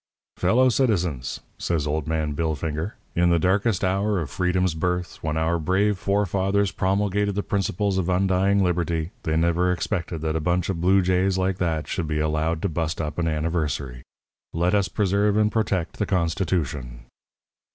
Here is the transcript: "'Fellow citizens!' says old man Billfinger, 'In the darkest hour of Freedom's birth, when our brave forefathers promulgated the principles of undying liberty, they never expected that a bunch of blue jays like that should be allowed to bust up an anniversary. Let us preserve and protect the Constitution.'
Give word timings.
"'Fellow 0.37 0.67
citizens!' 0.69 1.41
says 1.59 1.85
old 1.85 2.07
man 2.07 2.33
Billfinger, 2.33 2.93
'In 3.15 3.29
the 3.29 3.37
darkest 3.37 3.83
hour 3.83 4.19
of 4.19 4.31
Freedom's 4.31 4.73
birth, 4.73 5.19
when 5.21 5.37
our 5.37 5.59
brave 5.59 5.95
forefathers 5.95 6.71
promulgated 6.71 7.35
the 7.35 7.43
principles 7.43 7.99
of 7.99 8.09
undying 8.09 8.63
liberty, 8.63 9.11
they 9.21 9.37
never 9.37 9.71
expected 9.71 10.21
that 10.21 10.35
a 10.35 10.39
bunch 10.41 10.69
of 10.69 10.81
blue 10.81 11.03
jays 11.03 11.37
like 11.37 11.57
that 11.59 11.87
should 11.87 12.07
be 12.07 12.17
allowed 12.19 12.63
to 12.63 12.67
bust 12.67 12.99
up 12.99 13.19
an 13.19 13.27
anniversary. 13.27 14.01
Let 14.55 14.73
us 14.73 14.87
preserve 14.87 15.37
and 15.37 15.51
protect 15.51 15.99
the 15.99 16.07
Constitution.' 16.07 17.01